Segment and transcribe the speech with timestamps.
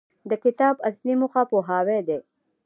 [0.29, 2.19] د کتاب اصلي موخه پوهاوی دی.